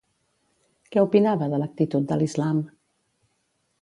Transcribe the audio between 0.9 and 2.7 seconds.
Què opinava de l'actitud de L'Islam?